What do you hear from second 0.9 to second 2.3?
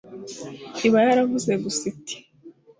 yaravuze gusa iti